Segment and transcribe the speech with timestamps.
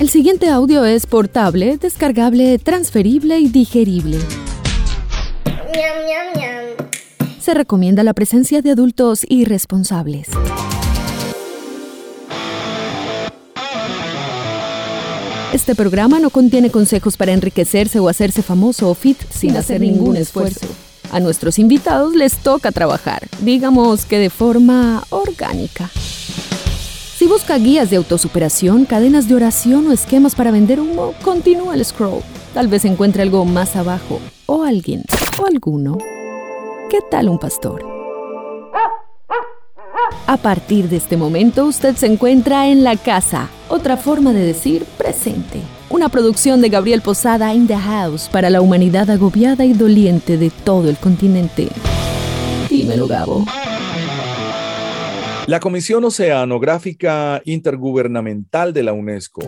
[0.00, 4.18] El siguiente audio es portable, descargable, transferible y digerible.
[7.38, 10.28] Se recomienda la presencia de adultos irresponsables.
[15.52, 20.16] Este programa no contiene consejos para enriquecerse o hacerse famoso o fit sin hacer ningún
[20.16, 20.66] esfuerzo.
[21.12, 25.88] A nuestros invitados les toca trabajar, digamos que de forma orgánica.
[27.24, 31.82] Si busca guías de autosuperación, cadenas de oración o esquemas para vender humo, continúa el
[31.82, 32.20] scroll.
[32.52, 35.04] Tal vez encuentre algo más abajo, o alguien,
[35.40, 35.96] o alguno.
[36.90, 37.82] ¿Qué tal un pastor?
[40.26, 44.84] A partir de este momento usted se encuentra en la casa, otra forma de decir
[44.98, 45.62] presente.
[45.88, 50.50] Una producción de Gabriel Posada in the House para la humanidad agobiada y doliente de
[50.50, 51.70] todo el continente.
[52.68, 53.46] Dímelo, Gabo.
[55.46, 59.42] La Comisión Oceanográfica Intergubernamental de la UNESCO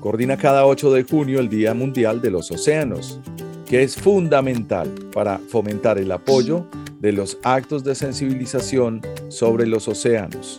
[0.00, 3.20] coordina cada 8 de junio el Día Mundial de los Océanos,
[3.64, 6.66] que es fundamental para fomentar el apoyo
[6.98, 10.58] de los actos de sensibilización sobre los océanos.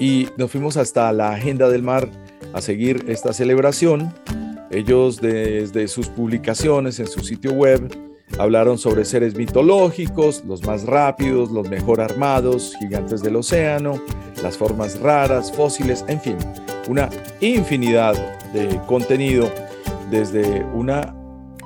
[0.00, 2.08] Y nos fuimos hasta la Agenda del Mar
[2.54, 4.14] a seguir esta celebración.
[4.70, 8.05] Ellos desde sus publicaciones en su sitio web
[8.38, 14.00] hablaron sobre seres mitológicos, los más rápidos, los mejor armados, gigantes del océano,
[14.42, 16.36] las formas raras, fósiles, en fin,
[16.88, 17.08] una
[17.40, 18.14] infinidad
[18.52, 19.50] de contenido
[20.10, 21.14] desde una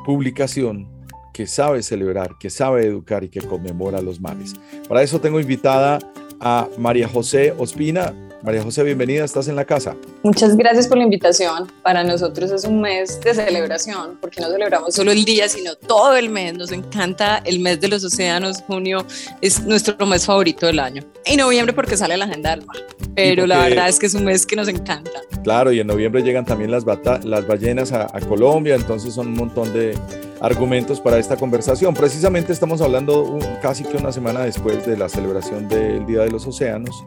[0.04, 0.88] publicación
[1.32, 4.54] que sabe celebrar, que sabe educar y que conmemora los mares.
[4.88, 5.98] Para eso tengo invitada
[6.40, 8.14] a María José Ospina.
[8.42, 9.94] María José, bienvenida, estás en la casa.
[10.22, 11.70] Muchas gracias por la invitación.
[11.82, 16.16] Para nosotros es un mes de celebración, porque no celebramos solo el día, sino todo
[16.16, 16.54] el mes.
[16.54, 18.62] Nos encanta el mes de los océanos.
[18.66, 19.04] Junio
[19.42, 21.02] es nuestro mes favorito del año.
[21.26, 22.78] Y noviembre porque sale la agenda del mar.
[23.14, 25.20] Pero la verdad es que es un mes que nos encanta.
[25.44, 26.84] Claro, y en noviembre llegan también las,
[27.24, 29.98] las ballenas a, a Colombia, entonces son un montón de
[30.40, 31.92] argumentos para esta conversación.
[31.92, 36.46] Precisamente estamos hablando casi que una semana después de la celebración del Día de los
[36.46, 37.04] Océanos.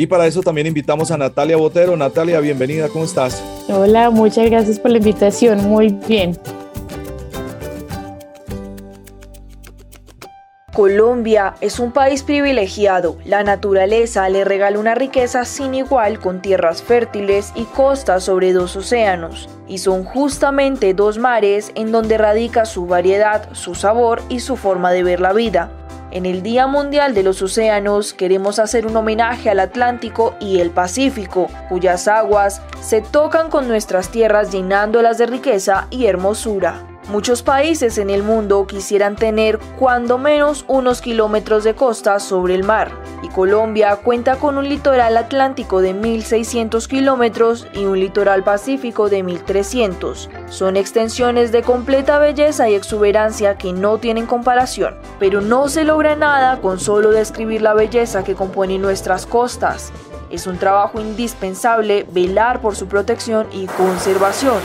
[0.00, 1.94] Y para eso también invitamos a Natalia Botero.
[1.94, 3.44] Natalia, bienvenida, ¿cómo estás?
[3.68, 6.38] Hola, muchas gracias por la invitación, muy bien.
[10.72, 13.18] Colombia es un país privilegiado.
[13.26, 18.76] La naturaleza le regala una riqueza sin igual con tierras fértiles y costas sobre dos
[18.76, 19.50] océanos.
[19.68, 24.92] Y son justamente dos mares en donde radica su variedad, su sabor y su forma
[24.92, 25.70] de ver la vida.
[26.10, 30.70] En el Día Mundial de los Océanos queremos hacer un homenaje al Atlántico y el
[30.70, 36.89] Pacífico, cuyas aguas se tocan con nuestras tierras llenándolas de riqueza y hermosura.
[37.10, 42.62] Muchos países en el mundo quisieran tener cuando menos unos kilómetros de costa sobre el
[42.62, 42.92] mar,
[43.24, 49.24] y Colombia cuenta con un litoral atlántico de 1.600 kilómetros y un litoral pacífico de
[49.24, 50.28] 1.300.
[50.50, 56.14] Son extensiones de completa belleza y exuberancia que no tienen comparación, pero no se logra
[56.14, 59.92] nada con solo describir la belleza que compone nuestras costas.
[60.30, 64.60] Es un trabajo indispensable velar por su protección y conservación.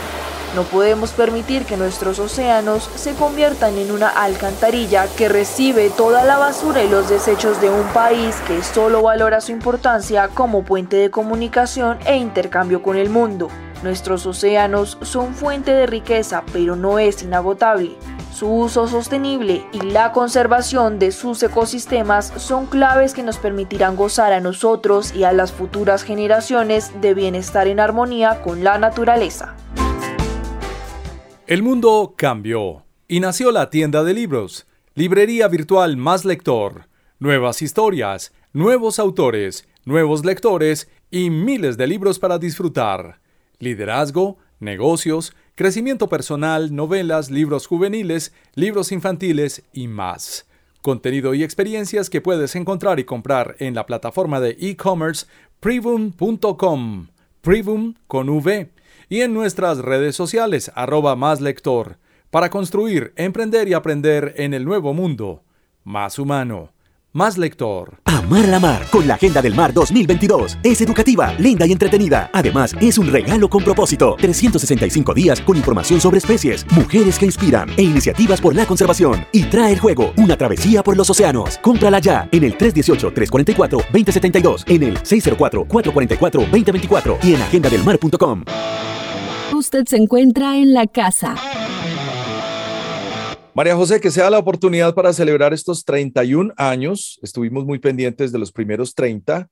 [0.56, 6.38] No podemos permitir que nuestros océanos se conviertan en una alcantarilla que recibe toda la
[6.38, 11.10] basura y los desechos de un país que solo valora su importancia como puente de
[11.10, 13.48] comunicación e intercambio con el mundo.
[13.82, 17.94] Nuestros océanos son fuente de riqueza, pero no es inagotable.
[18.32, 24.32] Su uso sostenible y la conservación de sus ecosistemas son claves que nos permitirán gozar
[24.32, 29.54] a nosotros y a las futuras generaciones de bienestar en armonía con la naturaleza.
[31.46, 36.88] El mundo cambió y nació la tienda de libros, librería virtual más lector,
[37.20, 43.20] nuevas historias, nuevos autores, nuevos lectores y miles de libros para disfrutar.
[43.60, 50.48] Liderazgo, negocios, crecimiento personal, novelas, libros juveniles, libros infantiles y más.
[50.82, 55.26] Contenido y experiencias que puedes encontrar y comprar en la plataforma de e-commerce
[55.60, 57.06] privum.com.
[57.40, 58.68] Privum con V
[59.08, 61.98] y en nuestras redes sociales arroba más lector
[62.30, 65.44] para construir, emprender y aprender en el nuevo mundo,
[65.84, 66.72] más humano,
[67.16, 67.98] más lector.
[68.04, 70.58] Amar la mar con la Agenda del Mar 2022.
[70.62, 72.28] Es educativa, linda y entretenida.
[72.34, 74.16] Además, es un regalo con propósito.
[74.18, 79.24] 365 días con información sobre especies, mujeres que inspiran e iniciativas por la conservación.
[79.32, 81.56] Y trae el juego, una travesía por los océanos.
[81.58, 88.44] Cómprala ya en el 318-344-2072, en el 604-444-2024 y en agendadelmar.com.
[89.54, 91.34] Usted se encuentra en la casa.
[93.56, 97.18] María José, que sea la oportunidad para celebrar estos 31 años.
[97.22, 99.48] Estuvimos muy pendientes de los primeros 30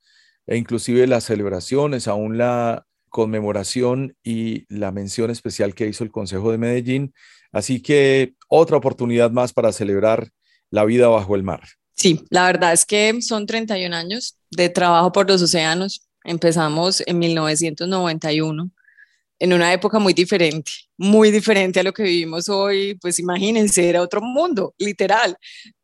[0.47, 6.53] e inclusive las celebraciones, aún la conmemoración y la mención especial que hizo el Consejo
[6.53, 7.15] de Medellín.
[7.51, 10.29] Así que otra oportunidad más para celebrar
[10.69, 11.62] la vida bajo el mar.
[11.95, 16.07] Sí, la verdad es que son 31 años de trabajo por los océanos.
[16.25, 18.71] Empezamos en 1991
[19.39, 24.03] en una época muy diferente, muy diferente a lo que vivimos hoy, pues imagínense, era
[24.03, 25.37] otro mundo, literal.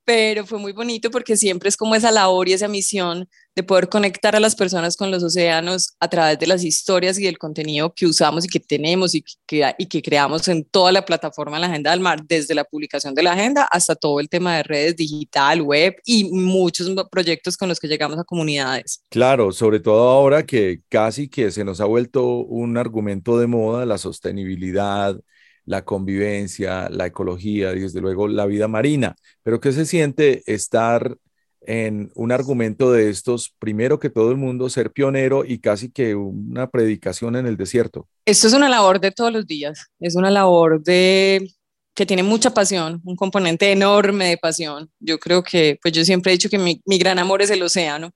[0.05, 3.29] Pero fue muy bonito porque siempre es como esa labor y esa misión
[3.60, 7.24] de poder conectar a las personas con los océanos a través de las historias y
[7.24, 11.04] del contenido que usamos y que tenemos y que, y que creamos en toda la
[11.04, 14.28] plataforma de la Agenda del Mar, desde la publicación de la agenda hasta todo el
[14.28, 19.02] tema de redes digital, web y muchos proyectos con los que llegamos a comunidades.
[19.10, 23.84] Claro, sobre todo ahora que casi que se nos ha vuelto un argumento de moda
[23.84, 25.20] la sostenibilidad,
[25.64, 29.16] la convivencia, la ecología y desde luego la vida marina.
[29.42, 31.16] Pero ¿qué se siente estar
[31.62, 36.14] en un argumento de estos, primero que todo el mundo, ser pionero y casi que
[36.14, 38.08] una predicación en el desierto?
[38.24, 41.50] Esto es una labor de todos los días, es una labor de
[41.94, 44.90] que tiene mucha pasión, un componente enorme de pasión.
[45.00, 47.62] Yo creo que, pues yo siempre he dicho que mi, mi gran amor es el
[47.62, 48.10] océano.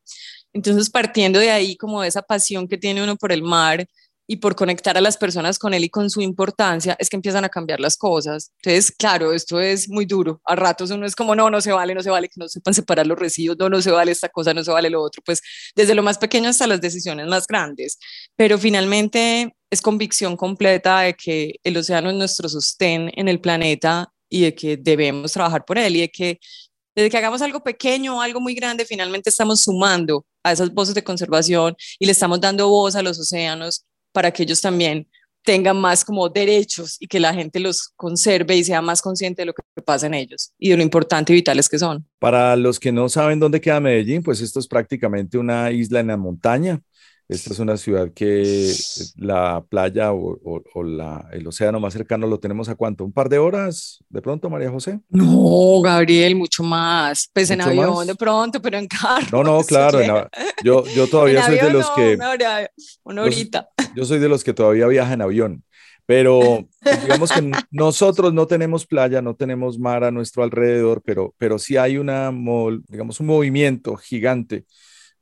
[0.52, 3.86] Entonces, partiendo de ahí, como de esa pasión que tiene uno por el mar,
[4.26, 7.44] y por conectar a las personas con él y con su importancia, es que empiezan
[7.44, 8.52] a cambiar las cosas.
[8.62, 10.40] Entonces, claro, esto es muy duro.
[10.44, 12.74] A ratos uno es como, no, no se vale, no se vale que no sepan
[12.74, 15.22] separar los residuos, no, no se vale esta cosa, no se vale lo otro.
[15.24, 15.40] Pues
[15.74, 17.98] desde lo más pequeño hasta las decisiones más grandes.
[18.36, 24.10] Pero finalmente es convicción completa de que el océano es nuestro sostén en el planeta
[24.30, 26.38] y de que debemos trabajar por él y de que
[26.94, 30.94] desde que hagamos algo pequeño o algo muy grande, finalmente estamos sumando a esas voces
[30.94, 35.08] de conservación y le estamos dando voz a los océanos para que ellos también
[35.42, 39.46] tengan más como derechos y que la gente los conserve y sea más consciente de
[39.46, 42.06] lo que pasa en ellos y de lo importante y vitales que son.
[42.20, 46.06] Para los que no saben dónde queda Medellín, pues esto es prácticamente una isla en
[46.06, 46.80] la montaña.
[47.26, 48.74] Esta es una ciudad que
[49.16, 50.38] la playa o,
[51.32, 54.70] el océano más cercano lo tenemos a cuánto, un par de horas de pronto, María
[54.70, 55.00] José.
[55.08, 57.30] No, Gabriel, mucho más.
[57.32, 59.26] Pues en avión de pronto, pero en carro.
[59.32, 60.28] No, no, claro.
[60.62, 62.18] yo, yo todavía soy de los que.
[63.04, 63.70] Una, horita.
[63.96, 65.64] Yo, soy de los que todavía viajan en avión.
[66.06, 66.68] Pero
[67.00, 71.78] digamos que nosotros no tenemos playa, no tenemos mar a nuestro alrededor, pero, pero sí
[71.78, 72.30] hay una,
[72.88, 74.66] digamos, un movimiento gigante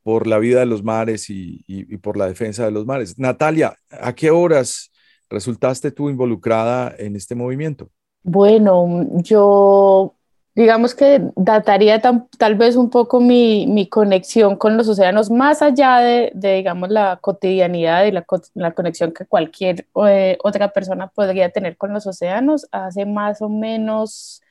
[0.03, 1.65] por la vida de los mares y,
[1.99, 3.19] por la defensa de los mares.
[3.19, 4.91] Natalia, ¿a qué horas
[5.31, 7.91] resultaste tú involucrada en este movimiento?
[8.23, 10.15] Bueno, yo
[10.55, 16.33] digamos que dataría tal vez un poco mi, conexión con los océanos más allá de,
[16.35, 22.07] digamos, la cotidianidad y la, conexión que cualquier eh, otra persona podría tener con los
[22.07, 24.43] océanos hace más o menos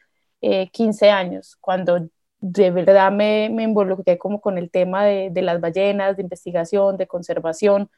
[0.41, 2.09] 15 eh, años, cuando
[2.41, 6.97] de verdad me, me, involucré como con el tema de, de, las ballenas, de investigación,
[6.97, 7.89] de conservación,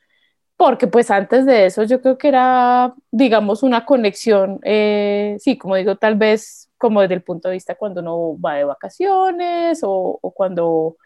[0.57, 5.75] porque pues antes de eso yo creo que era, digamos, una conexión, eh, sí, como
[5.75, 10.19] digo, tal vez como desde el punto de vista cuando uno va de vacaciones o,
[10.35, 10.97] cuando,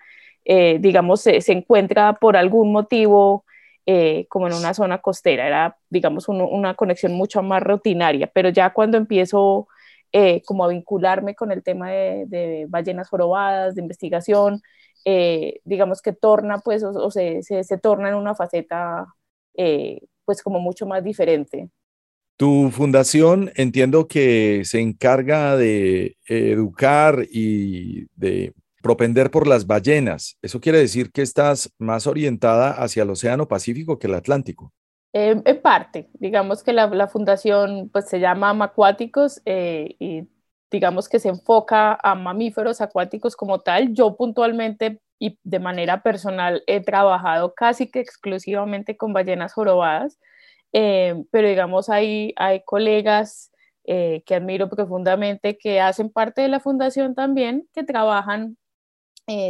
[0.46, 3.46] eh, digamos, se, se, encuentra por algún motivo
[3.86, 8.72] eh, como en una zona costera, era, digamos, una conexión mucho más rutinaria, pero ya
[8.74, 9.68] cuando empiezo
[10.12, 14.62] eh, como a vincularme con el tema de, ballenas jorobadas, de investigación,
[15.06, 19.06] eh, digamos que torna, pues, o, se, se, torna en una faceta,
[19.56, 21.70] eh, pues, como mucho más diferente.
[22.38, 30.38] Tu fundación entiendo que se encarga de educar y de propender por las ballenas.
[30.42, 34.72] Eso quiere decir que estás más orientada hacia el Océano Pacífico que el Atlántico.
[35.14, 40.28] Eh, en parte, digamos que la, fundación pues se llama Amacuáticos eh, y
[40.70, 43.94] digamos que se enfoca a mamíferos acuáticos como tal.
[43.94, 50.20] Yo puntualmente y de manera personal he trabajado casi que exclusivamente con ballenas jorobadas,
[50.74, 53.52] eh, pero digamos hay, hay colegas
[53.86, 58.58] que admiro profundamente que hacen parte de la fundación también, que trabajan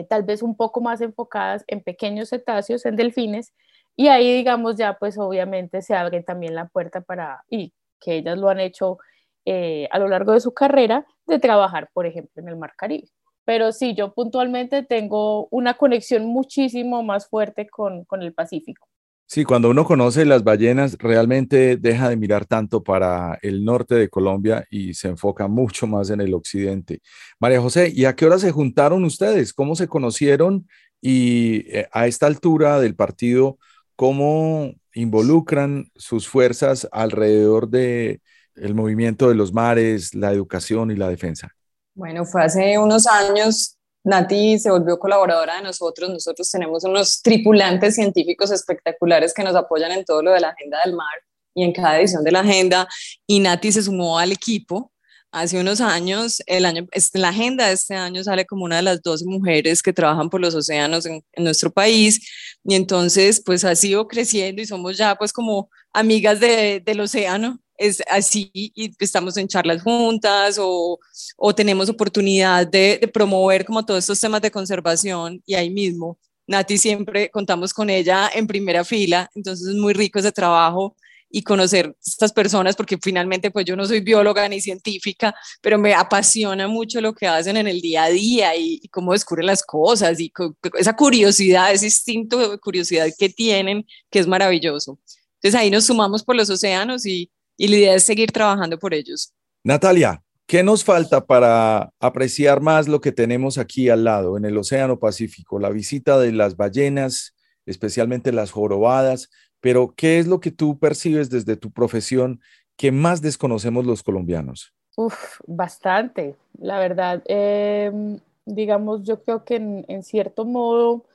[0.10, 3.54] tal vez un poco más enfocadas en pequeños cetáceos, en delfines,
[3.98, 8.38] y ahí, digamos, ya pues obviamente se abre también la puerta para, y que ellas
[8.38, 9.00] lo han hecho
[9.44, 13.10] eh, a lo largo de su carrera, de trabajar, por ejemplo, en el Mar Caribe.
[13.44, 18.88] Pero sí, yo puntualmente tengo una conexión muchísimo más fuerte con, con el Pacífico.
[19.26, 24.10] Sí, cuando uno conoce las ballenas, realmente deja de mirar tanto para el norte de
[24.10, 27.02] Colombia y se enfoca mucho más en el occidente.
[27.40, 29.54] María José, ¿y a qué hora se juntaron ustedes?
[29.54, 30.68] ¿Cómo se conocieron?
[31.02, 33.58] Y eh, a esta altura del partido,
[33.98, 38.22] cómo involucran sus fuerzas alrededor de
[38.56, 41.52] el movimiento de los mares, la educación y la defensa.
[41.94, 43.78] Bueno, fue hace unos años
[44.08, 46.10] Nati se volvió colaboradora de nosotros.
[46.10, 50.80] Nosotros tenemos unos tripulantes científicos espectaculares que nos apoyan en todo lo de la Agenda
[50.86, 51.24] del Mar
[51.54, 52.88] y en cada edición de la Agenda.
[53.26, 54.94] Y Nati se sumó al equipo
[55.32, 59.02] hace unos años, el año, la agenda de este año sale como una de las
[59.02, 62.20] dos mujeres que trabajan por los océanos en, nuestro país.
[62.64, 67.60] Y entonces pues ha sido creciendo y somos ya pues como amigas de, del océano,
[67.78, 71.00] es así y estamos en charlas juntas o,
[71.38, 76.18] o tenemos oportunidad de, de, promover como todos estos temas de conservación y ahí mismo.
[76.48, 80.96] Nati siempre contamos con ella en primera fila, entonces es muy rico ese trabajo
[81.30, 85.94] y conocer estas personas, porque finalmente pues yo no soy bióloga ni científica, pero me
[85.94, 90.20] apasiona mucho lo que hacen en el día a día y, cómo descubren las cosas
[90.20, 90.32] y
[90.80, 95.00] esa curiosidad, ese instinto de curiosidad que tienen, que es maravilloso.
[95.36, 98.94] Entonces ahí nos sumamos por los océanos y, y la idea es seguir trabajando por
[98.94, 99.34] ellos.
[99.64, 104.58] Natalia, ¿qué nos falta para apreciar más lo que tenemos aquí al lado, en el
[104.58, 105.60] Océano Pacífico?
[105.60, 109.30] La visita de las ballenas, especialmente las jorobadas,
[109.62, 112.42] pero ¿qué es lo que tú percibes desde tu profesión
[112.76, 114.74] que más desconocemos los colombianos?
[114.96, 116.36] Uf, bastante.
[116.60, 121.06] La verdad, em, digamos, yo creo que en, cierto modo,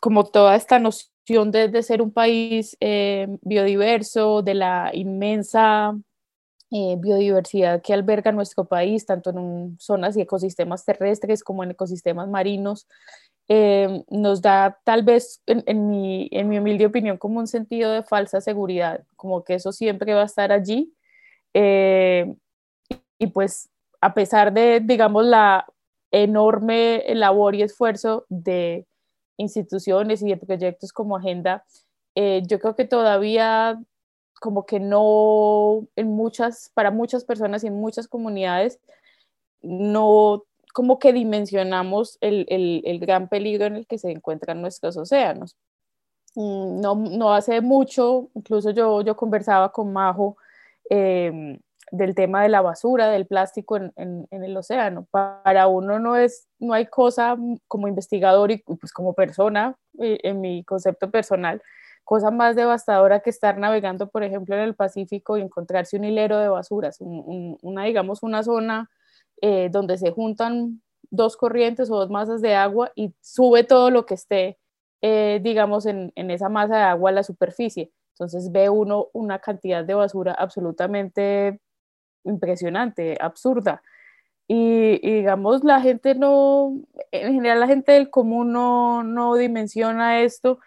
[0.00, 5.96] como toda esta noción de, ser un país em, biodiverso, de la inmensa
[6.72, 12.28] eh, biodiversidad que alberga nuestro país, tanto en zonas y ecosistemas terrestres como en ecosistemas
[12.28, 12.88] marinos,
[13.48, 18.02] eh, nos da tal vez, en, mi, en mi humilde opinión, como un sentido de
[18.02, 20.92] falsa seguridad, como que eso siempre va a estar allí.
[21.54, 22.34] Eh,
[23.18, 25.66] y pues a pesar de, digamos, la
[26.10, 28.86] enorme labor y esfuerzo de
[29.36, 31.64] instituciones y de proyectos como Agenda,
[32.14, 33.78] eh, yo creo que todavía
[34.40, 38.80] como que no, en muchas, para muchas personas y en muchas comunidades,
[39.62, 40.44] no
[40.76, 45.56] como que dimensionamos el, el, gran peligro en el que se encuentran nuestros océanos.
[46.34, 50.36] Mm, no, no hace mucho, incluso yo, yo conversaba con Majo
[50.90, 51.58] em,
[51.92, 55.06] del tema de la basura, del plástico en, en, el océano.
[55.10, 60.42] Para uno no, es, no hay cosa como investigador y pues como persona, eh, en
[60.42, 61.62] mi concepto personal,
[62.04, 66.36] cosa más devastadora que estar navegando, por ejemplo, en el Pacífico y encontrarse un hilero
[66.36, 68.90] de basuras, una, digamos, una zona
[69.42, 74.06] eh, donde se juntan dos corrientes o dos masas de agua y sube todo lo
[74.06, 74.58] que esté,
[75.02, 77.92] eh, digamos, en, esa masa de agua a la superficie.
[78.14, 81.60] Entonces ve uno una cantidad de basura absolutamente
[82.24, 83.82] impresionante, absurda.
[84.48, 90.60] Y, digamos, la gente no, en general la gente del común no, no dimensiona esto,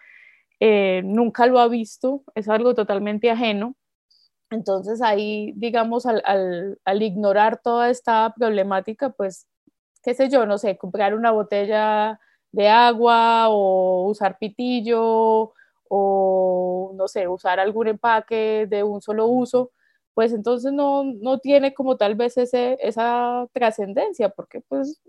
[0.60, 3.74] eh, nunca lo ha visto, es algo totalmente ajeno
[4.50, 6.22] entonces ahí, digamos, al,
[6.84, 9.46] al, ignorar toda esta problemática, pues,
[10.02, 12.20] qué sé yo, no sé, comprar una botella
[12.52, 15.52] de agua o usar pitillo
[15.88, 19.72] o, no sé, usar algún empaque de un solo uso,
[20.14, 25.00] pues entonces no, no tiene como tal vez ese, esa trascendencia, porque pues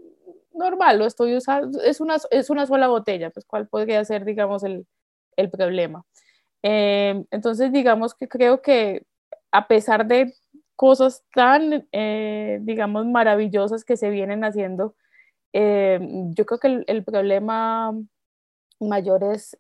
[0.53, 4.63] normal, lo estoy usando, es una, es una sola botella, pues cuál podría ser, digamos,
[4.63, 4.85] el,
[5.37, 6.05] el problema.
[6.63, 9.05] Eh, entonces, digamos que creo que
[9.51, 10.33] a pesar de
[10.75, 14.95] cosas tan, eh, digamos, maravillosas que se vienen haciendo,
[15.53, 15.99] eh,
[16.35, 17.93] yo creo que el, problema
[18.79, 19.55] mayor es,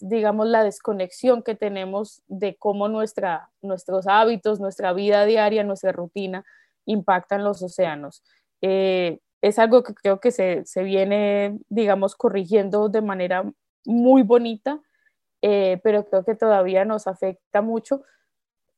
[0.00, 6.44] digamos, la desconexión que tenemos de cómo nuestra, nuestros hábitos, nuestra vida diaria, nuestra rutina
[6.86, 8.24] impactan los océanos.
[8.60, 13.44] Eh, es algo que creo que se, se, viene, digamos, corrigiendo de manera
[13.84, 14.80] muy bonita,
[15.40, 18.02] pero creo que todavía nos afecta mucho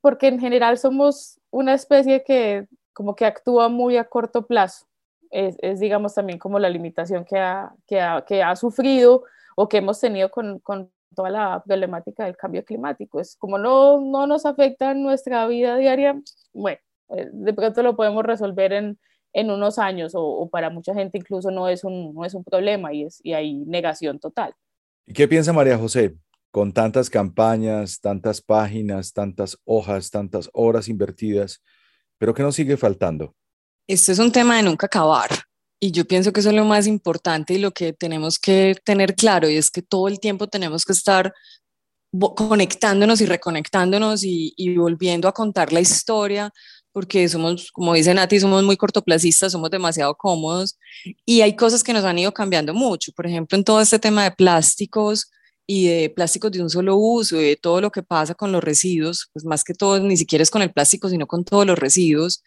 [0.01, 4.87] porque en general somos una especie que como que actúa muy a corto plazo.
[5.31, 9.25] Es, es digamos, también como la limitación que ha, que ha, que ha sufrido
[9.57, 13.21] o que hemos tenido con, con, toda la problemática del cambio climático.
[13.21, 16.21] Es como no, no nos afecta en nuestra vida diaria,
[16.53, 18.99] bueno, eh, de pronto lo podemos resolver en,
[19.33, 22.45] en unos años o, o, para mucha gente incluso no es un, no es un
[22.45, 24.55] problema y, es, y hay negación total.
[25.07, 26.17] ¿Y qué piensa María José?
[26.57, 31.63] Con tantas campañas, tantas páginas, tantas hojas, tantas horas invertidas,
[32.17, 33.35] pero ¿qué nos sigue faltando?
[33.87, 35.29] Este es un tema de nunca acabar.
[35.79, 39.15] Y yo pienso que eso es lo más importante y lo que tenemos que tener
[39.15, 41.31] claro, y es que todo el tiempo tenemos que estar
[42.35, 46.51] conectándonos y reconectándonos y, y volviendo a contar la historia,
[46.91, 50.79] porque somos, como dice Nati, somos muy cortoplacistas, somos demasiado cómodos
[51.27, 53.13] y hay cosas que nos han ido cambiando mucho.
[53.13, 55.31] Por ejemplo, en todo este tema de plásticos,
[55.67, 59.29] y de plásticos de un solo uso, de todo lo que pasa con los residuos,
[59.33, 62.43] pues más que todo, ni siquiera es con el plástico, sino con todos los residuos,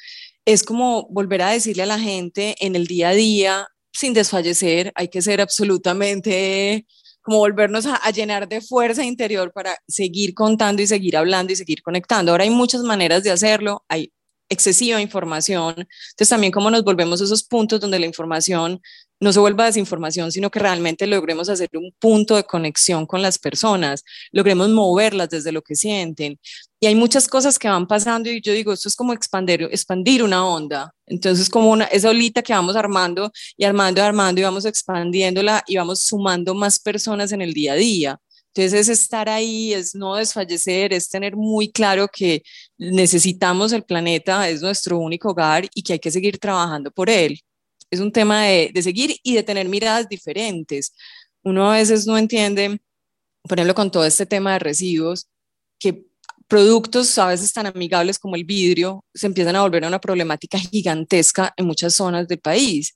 [0.45, 4.91] es como volver a decirle a la gente en el día a día sin desfallecer,
[4.95, 6.85] hay que ser absolutamente
[7.21, 11.55] como volvernos a, a, llenar de fuerza interior para seguir contando y seguir hablando y
[11.55, 12.31] seguir conectando.
[12.31, 14.11] Ahora hay muchas maneras de hacerlo, hay
[14.49, 18.81] excesiva información, entonces también cómo nos volvemos a esos puntos donde la información
[19.19, 23.37] no se vuelva desinformación, sino que realmente logremos hacer un punto de conexión con las
[23.37, 26.39] personas, logremos moverlas desde lo que sienten.
[26.79, 30.23] Y hay muchas cosas que van pasando y yo digo, esto es como expandir, expandir
[30.23, 30.93] una onda.
[31.05, 35.63] Entonces, como una, esa olita que vamos armando y armando y armando y vamos expandiéndola
[35.67, 38.19] y vamos sumando más personas en el día a día.
[38.53, 42.43] Entonces, es estar ahí, es no desfallecer, es tener muy claro que
[42.77, 47.39] necesitamos el planeta, es nuestro único hogar y que hay que seguir trabajando por él
[47.91, 50.93] es un tema de, de seguir y de tener miradas diferentes.
[51.43, 52.79] Uno a veces no entiende,
[53.43, 55.27] por ejemplo, con todo este tema de residuos,
[55.79, 56.05] que
[56.47, 61.53] productos a veces tan amigables como el vidrio se empiezan a volver una problemática gigantesca
[61.55, 62.93] en muchas zonas del país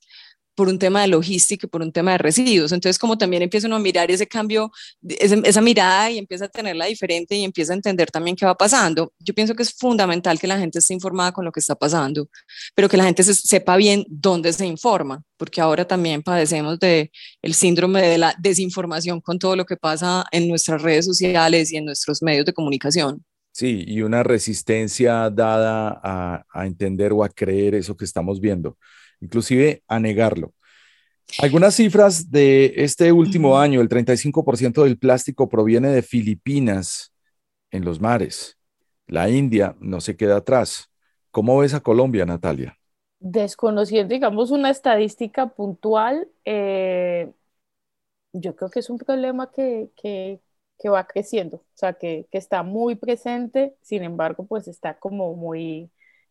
[0.54, 2.72] por un tema de logística por un tema de residuos.
[2.72, 4.70] Entonces, como también empieza uno a mirar ese cambio,
[5.02, 9.12] esa mirada y empieza a tenerla diferente y empieza a entender también qué va pasando.
[9.18, 12.28] Yo pienso que es fundamental que la gente esté informada con lo que está pasando,
[12.74, 17.10] pero que la gente sepa bien dónde se informa, porque ahora también padecemos de
[17.42, 21.76] el síndrome de la desinformación con todo lo que pasa en nuestras redes sociales y
[21.76, 23.24] en nuestros medios de comunicación.
[23.52, 28.76] Sí, y una resistencia dada a entender o a creer eso que estamos viendo
[29.24, 30.52] inclusive a negarlo.
[31.38, 37.12] Algunas cifras de este último año, el 35% del plástico proviene de Filipinas
[37.70, 38.56] en los mares.
[39.06, 40.90] La India no se queda atrás.
[41.30, 42.78] ¿Cómo ves a Colombia, Natalia?
[43.18, 47.32] Desconociendo, digamos, una estadística puntual, eh,
[48.32, 50.40] yo creo que es un problema que, que,
[50.78, 55.34] que va creciendo, o sea, que, que, está muy presente, sin embargo, pues está como
[55.34, 55.90] muy,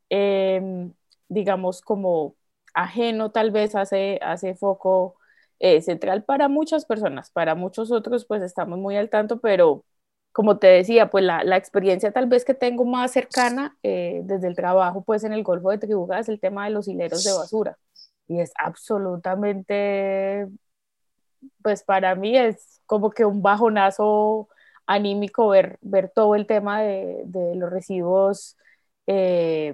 [0.10, 0.90] eh,
[1.30, 2.36] digamos, como
[2.74, 5.15] ajeno tal vez hace, hace foco
[5.60, 9.86] eh, central para muchas personas, para muchos otros pues estamos muy al tanto, pero
[10.32, 14.48] como te decía, pues la, la experiencia tal vez que tengo más cercana eh, desde
[14.48, 17.34] el trabajo pues en el Golfo de Tribuga es el tema de los hileros de
[17.34, 17.77] basura.
[18.27, 20.48] Y es absolutamente,
[21.62, 24.50] pues para mí es como que un bajonazo
[24.86, 28.57] anímico ver, ver todo el tema de, de los residuos
[29.07, 29.74] eh,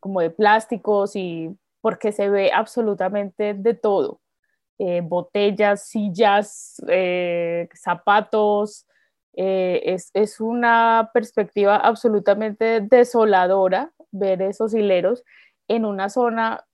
[0.00, 4.20] como de plásticos y porque se ve absolutamente de todo.
[4.76, 8.88] Eh, botellas, sillas, eh, zapatos.
[9.36, 15.22] Eh, es, es, una perspectiva absolutamente desoladora ver esos hileros
[15.68, 16.64] en una zona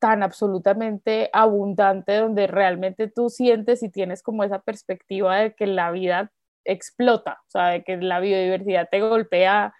[0.00, 5.92] tan absolutamente abundante donde realmente tú sientes y tienes como esa perspectiva de que la
[5.92, 6.32] vida
[6.64, 9.72] explota, o sea, de que la biodiversidad te golpea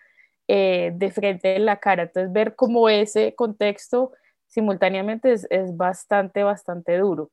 [0.46, 2.04] de frente en la cara.
[2.04, 4.12] Entonces, ver como ese contexto
[4.56, 7.30] simultáneamente es, es, bastante, bastante duro.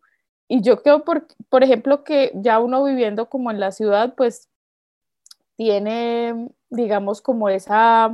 [0.50, 4.50] Y yo creo, por, por ejemplo, que ya uno viviendo como en la ciudad, pues
[5.56, 8.12] tiene, digamos, como esa,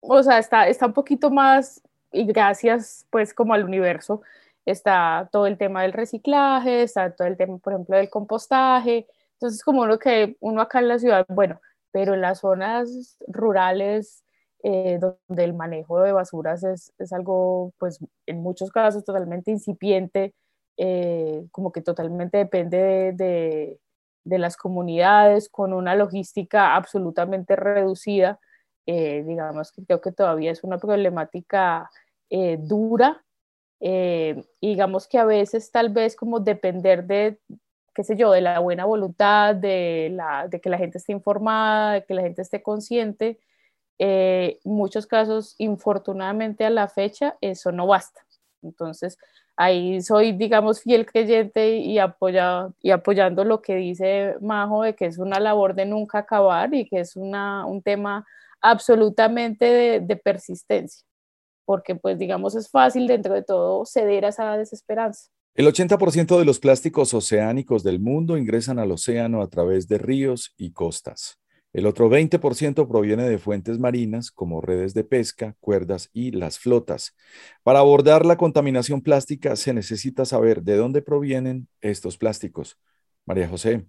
[0.00, 4.22] o sea, está, está un poquito más, y gracias pues como al universo,
[4.66, 9.06] está todo el tema del reciclaje, está todo el tema, por ejemplo, del compostaje.
[9.34, 11.60] Entonces, como uno que uno acá en la ciudad, bueno,
[11.92, 14.23] pero en las zonas rurales
[14.66, 20.32] eh, donde el manejo de basuras es, es, algo, pues en muchos casos totalmente incipiente,
[20.78, 23.78] eh, como que totalmente depende de,
[24.24, 28.40] de, las comunidades, con una logística absolutamente reducida.
[28.86, 31.90] Eh, digamos que creo que todavía es una problemática
[32.58, 33.22] dura.
[34.62, 37.38] digamos que a veces tal vez como depender de,
[37.94, 41.92] qué sé yo, de la buena voluntad, de, la, de que la gente esté informada,
[41.92, 43.38] de que la gente esté consciente,
[43.98, 48.24] eh, muchos casos, infortunadamente a la fecha, eso no basta.
[48.62, 49.18] Entonces,
[49.56, 55.06] ahí soy, digamos, fiel creyente y, apoya, y apoyando lo que dice Majo de que
[55.06, 58.26] es una labor de nunca acabar y que es una, un tema
[58.60, 61.06] absolutamente de, de persistencia,
[61.64, 65.28] porque pues digamos es fácil dentro de todo ceder a esa desesperanza.
[65.54, 70.52] El 80% de los plásticos oceánicos del mundo ingresan al océano a través de ríos
[70.56, 71.38] y costas.
[71.74, 77.16] El otro 20% proviene de fuentes marinas como redes de pesca, cuerdas y las flotas.
[77.64, 82.78] Para abordar la contaminación plástica se necesita saber de dónde provienen estos plásticos.
[83.26, 83.86] María José,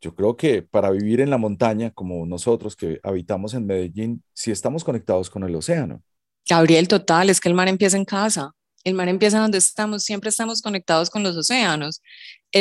[0.00, 4.52] yo creo que para vivir en la montaña, como nosotros que habitamos en Medellín, sí
[4.52, 6.04] estamos conectados con el océano.
[6.48, 8.52] Gabriel, total, es que el mar empieza en casa.
[8.84, 12.02] El mar empieza donde estamos, siempre estamos conectados con los océanos.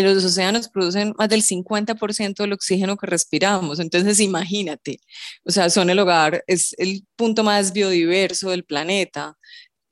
[0.01, 4.99] Los océanos producen más del 50% del oxígeno que respiramos, entonces imagínate,
[5.43, 9.37] o sea, son el hogar, es el punto más biodiverso del planeta.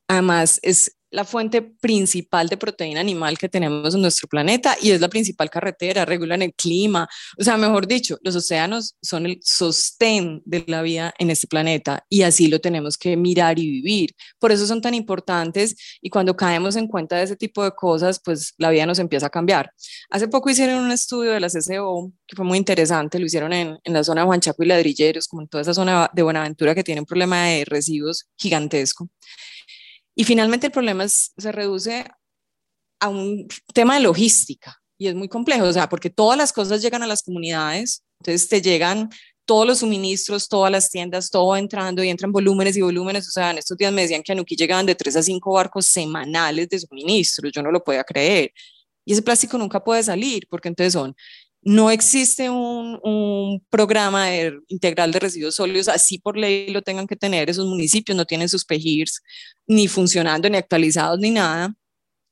[0.07, 4.99] Además, es la fuente principal de proteína animal que tenemos en nuestro planeta y es
[4.99, 7.07] la principal carretera, regulan el clima.
[7.37, 12.03] O sea, mejor dicho, los océanos son el sostén de la vida en este planeta
[12.09, 14.15] y así lo tenemos que mirar y vivir.
[14.39, 18.19] Por eso son tan importantes y cuando caemos en cuenta de ese tipo de cosas,
[18.25, 19.71] pues la vida nos empieza a cambiar.
[20.09, 23.77] Hace poco hicieron un estudio de la CCO que fue muy interesante, lo hicieron en,
[23.83, 26.83] en la zona de Huanchaco y Ladrilleros, como en toda esa zona de Buenaventura que
[26.83, 29.09] tiene un problema de residuos gigantesco.
[30.15, 32.05] Y finalmente el problema se reduce
[32.99, 36.81] a un tema de logística y es muy complejo, o sea, porque todas las cosas
[36.81, 39.09] llegan a las comunidades, entonces te llegan
[39.45, 43.27] todos los suministros, todas las tiendas, todo entrando y entran volúmenes y volúmenes.
[43.27, 45.53] O sea, en estos días me decían que a Nuki llegaban de tres a cinco
[45.53, 47.51] barcos semanales de suministros.
[47.51, 48.53] Yo no lo podía creer.
[49.05, 51.15] Y ese plástico nunca puede salir porque entonces son
[51.65, 54.29] no existe un, programa
[54.67, 58.49] integral de residuos sólidos, así por ley lo tengan que tener, esos municipios no tienen
[58.49, 59.21] sus PEGIRs
[59.67, 61.73] ni funcionando, ni actualizados, ni nada.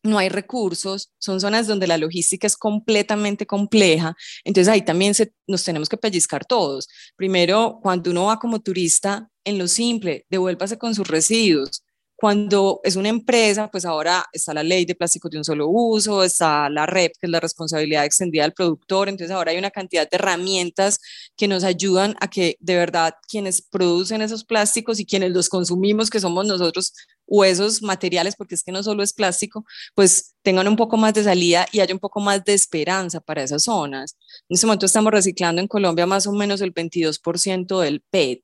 [0.04, 5.34] No hay recursos, son zonas donde la logística es completamente compleja, entonces ahí también se,
[5.48, 6.88] nos tenemos que pellizcar todos.
[7.16, 11.84] Primero, cuando uno va como turista, en lo simple, devuélvase con sus residuos,
[12.22, 16.24] cuando es una empresa, pues ahora está la ley de plásticos de un solo uso,
[16.24, 20.08] está la REP, que es la responsabilidad extendida del productor, entonces ahora hay una cantidad
[20.08, 21.00] de herramientas
[21.36, 26.12] que nos ayudan a que de verdad quienes producen esos plásticos y quienes los consumimos,
[26.12, 26.94] que somos nosotros,
[27.26, 31.16] o esos materiales, porque es que no solo es plástico, pues tengan un poco más
[31.16, 34.16] de salida y haya un poco más de esperanza para esas zonas.
[34.48, 38.42] En este momento estamos reciclando en Colombia más o menos el 22% del PET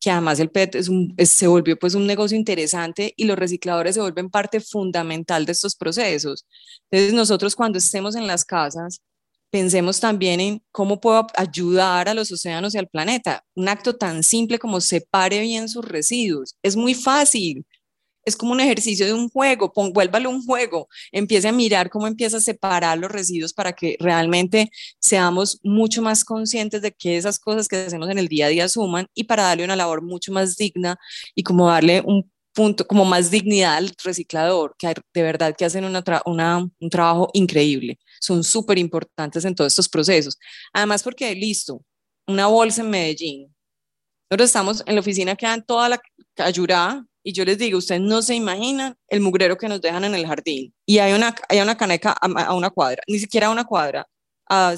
[0.00, 0.76] que además el PET
[1.24, 5.74] se volvió pues un negocio interesante y los recicladores se vuelven parte fundamental de estos
[5.76, 6.46] procesos.
[6.90, 9.00] Entonces nosotros cuando estemos en las casas,
[9.50, 13.44] pensemos también en cómo puedo ayudar a los océanos y al planeta.
[13.54, 16.54] Un acto tan simple como separe bien sus residuos.
[16.62, 17.66] Es muy fácil
[18.28, 22.06] es como un ejercicio de un juego, pon, vuélvalo un juego, empiece a mirar cómo
[22.06, 27.38] empieza a separar los residuos para que realmente seamos mucho más conscientes de que esas
[27.38, 30.32] cosas que hacemos en el día a día suman y para darle una labor mucho
[30.32, 30.96] más digna
[31.34, 35.84] y como darle un punto, como más dignidad al reciclador, que de verdad que hacen
[35.84, 40.38] una un trabajo increíble, son súper importantes en todos estos procesos.
[40.72, 41.84] Además porque, listo,
[42.26, 43.54] una bolsa en Medellín,
[44.30, 46.00] nosotros estamos en la oficina que dan toda la
[46.34, 50.14] cayurá y yo les digo, ustedes no se imaginan el mugrero que nos dejan en
[50.14, 50.72] el jardín.
[50.86, 54.06] Y hay una, hay una caneca a, una cuadra, ni siquiera a una cuadra,
[54.48, 54.74] a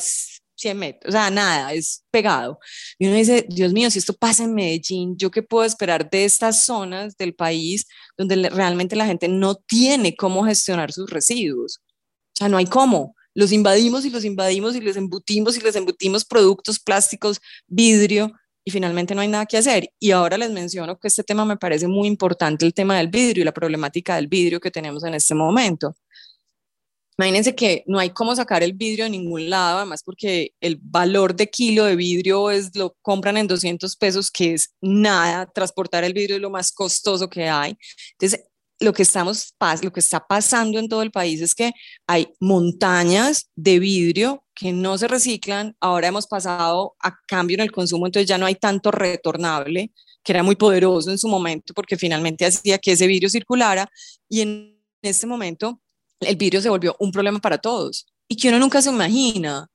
[0.57, 2.59] 100 metros, o sea, nada, es pegado.
[2.99, 6.25] Y uno dice, Dios mío, si esto pasa en Medellín, ¿yo qué puedo esperar de
[6.25, 11.81] estas zonas del país donde realmente la gente no tiene cómo gestionar sus residuos?
[12.33, 13.15] O sea, no hay cómo.
[13.35, 18.33] Los invadimos y los invadimos y les embutimos y les embutimos productos plásticos, vidrio,
[18.71, 19.91] finalmente no hay nada que hacer.
[19.99, 23.43] Y ahora les menciono que este tema me parece muy importante, el tema del vidrio
[23.43, 25.95] y la problemática del vidrio que tenemos en este momento.
[27.21, 31.37] Imagínense que no hay cómo sacar el vidrio de ningún lado, además porque el valor
[31.37, 36.15] de kilo de vidrio es lo compran en 200 pesos, que es nada, transportar el
[36.15, 37.77] vidrio es lo más costoso que hay.
[38.13, 38.50] Entonces,
[38.81, 41.73] lo que, estamos, lo que está pasando en todo el país es que
[42.07, 45.77] hay montañas de vidrio que no se reciclan.
[45.81, 49.93] Ahora hemos pasado a cambio en el consumo, entonces ya no hay tanto retornable,
[50.25, 53.89] que era muy poderoso en su momento porque finalmente hacía que ese vidrio circulara.
[54.29, 55.81] Y en este momento
[56.21, 59.69] el vidrio se volvió un problema para todos y que uno nunca se imagina.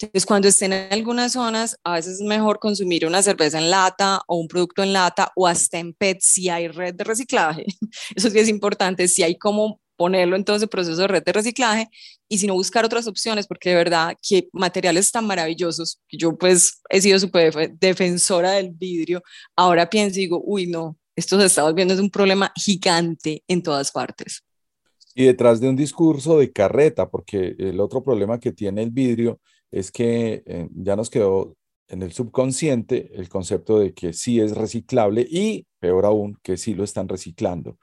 [0.00, 4.20] Entonces, cuando estén en algunas zonas, a veces es mejor consumir una cerveza en lata
[4.26, 7.66] o un producto en lata o hasta en PET si hay red de reciclaje.
[8.16, 11.88] Eso sí es importante, si hay cómo ponerlo entonces en proceso de red de reciclaje
[12.28, 16.80] y si no buscar otras opciones, porque de verdad que materiales tan maravillosos, yo pues
[16.88, 19.22] he sido súper defensora del vidrio,
[19.54, 23.92] ahora pienso y digo, uy, no, esto se está volviendo un problema gigante en todas
[23.92, 24.42] partes.
[25.14, 29.40] Y detrás de un discurso de carreta, porque el otro problema que tiene el vidrio
[29.72, 31.56] es que eh, ya nos quedó
[31.88, 36.74] en el subconsciente el concepto de que sí es reciclable y, peor aún, que sí
[36.74, 37.78] lo están reciclando.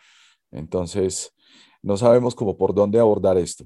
[0.51, 1.33] Entonces,
[1.81, 3.65] no sabemos cómo por dónde abordar esto.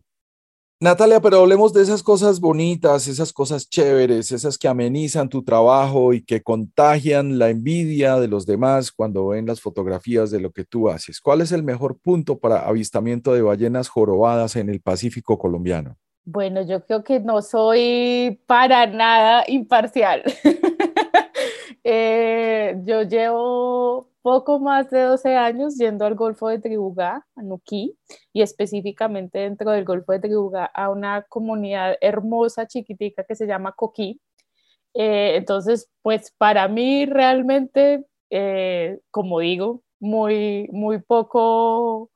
[0.79, 6.11] Natalia, pero hablemos de esas cosas bonitas, esas cosas chéveres, esas que amenizan tu trabajo
[6.13, 10.65] y que contagian la envidia de los demás cuando ven las fotografías de lo que
[10.65, 11.21] tú haces.
[11.21, 15.95] ¿Cuál es el mejor punto para avistamiento de ballenas jorobadas en el Pacífico colombiano?
[16.25, 20.23] Bueno, yo creo que no soy para nada imparcial.
[21.85, 27.97] Eh, yo llevo poco más de 12 años yendo al Golfo de Tribugá, a Nuquí,
[28.31, 33.73] y específicamente dentro del Golfo de Tribugá a una comunidad hermosa, chiquitica que se llama
[33.73, 34.21] Coquí.
[34.93, 42.11] Eh, entonces, pues para mí realmente, eh, como digo, muy, muy poco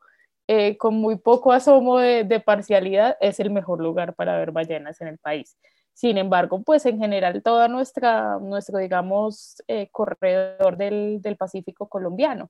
[0.49, 5.09] eh, con muy poco asomo de, parcialidad, es el mejor lugar para ver ballenas en
[5.09, 5.57] el país.
[5.93, 12.49] Sin embargo, pues en general toda nuestra, nuestro, digamos, eh, corredor del, del, Pacífico colombiano.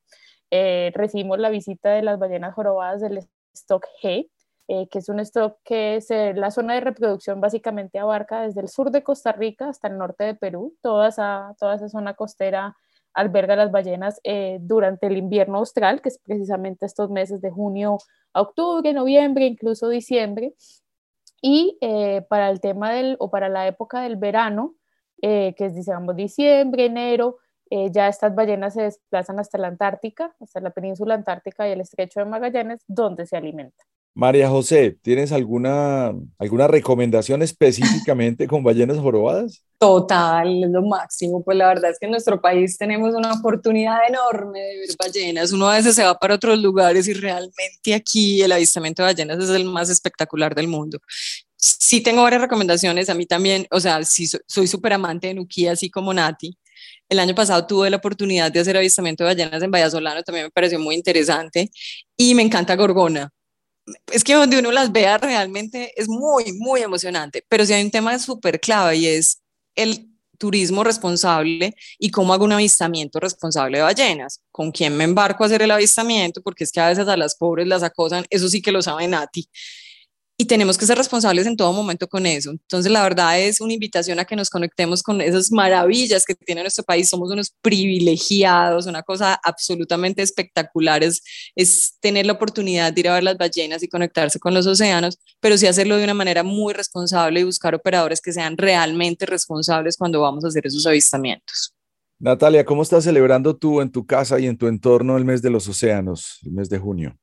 [0.51, 3.19] Eh, recibimos la visita de las ballenas jorobadas del
[3.53, 4.29] stock G,
[4.67, 8.91] que es un stock que es la zona de reproducción básicamente abarca desde el sur
[8.91, 10.75] de Costa Rica hasta el norte de Perú.
[10.81, 12.75] Toda esa, toda esa zona costera
[13.17, 14.21] alberga las ballenas
[14.61, 17.97] durante el invierno austral, que es precisamente estos meses de junio
[18.33, 20.53] a octubre, noviembre, incluso diciembre.
[21.41, 24.75] Y eh, para el tema del, o para la época del verano,
[25.21, 27.37] eh, que es, digamos, diciembre, enero,
[27.69, 31.81] eh, ya estas ballenas se desplazan hasta la Antártica, hasta la península antártica y el
[31.81, 33.85] estrecho de Magallanes, donde se alimentan.
[34.17, 39.61] María José, ¿tienes alguna, alguna recomendación específicamente con ballenas jorobadas?
[39.77, 41.43] Total, es lo máximo.
[41.43, 45.51] Pues la verdad es que en nuestro país tenemos una oportunidad enorme de ver ballenas.
[45.51, 49.37] Uno a veces se va para otros lugares y realmente aquí el avistamiento de ballenas
[49.37, 50.97] es el más espectacular del mundo.
[51.55, 55.73] Sí tengo varias recomendaciones, a mí también, o sea, sí soy súper amante de Nuquía,
[55.73, 56.57] así como Nati.
[57.07, 60.51] El año pasado tuve la oportunidad de hacer avistamiento de ballenas en Vallasolano, también me
[60.51, 61.69] pareció muy interesante.
[62.17, 63.31] Y me encanta Gorgona
[64.11, 67.91] es que donde uno las vea realmente es muy, muy emocionante, pero si hay un
[67.91, 69.41] tema súper clave y es
[69.75, 75.43] el turismo responsable y cómo hago un avistamiento responsable de ballenas, con quién me embarco
[75.43, 78.47] a hacer el avistamiento, porque es que a veces a las pobres las acosan, eso
[78.49, 79.49] sí que lo sabe Nati,
[80.39, 82.51] y tenemos que ser responsables en todo momento con eso.
[82.51, 86.61] Entonces, la verdad es una invitación a que nos conectemos con esas maravillas que tiene
[86.61, 87.09] nuestro país.
[87.09, 91.23] Somos unos privilegiados, una cosa absolutamente espectacular es,
[91.55, 95.17] es tener la oportunidad de ir a ver las ballenas y conectarse con los océanos,
[95.39, 99.97] pero sí hacerlo de una manera muy responsable y buscar operadores que sean realmente responsables
[99.97, 101.73] cuando vamos a hacer esos avistamientos.
[102.19, 105.49] Natalia, ¿cómo estás celebrando tú en tu casa y en tu entorno el mes de
[105.49, 107.17] los océanos, el mes de junio?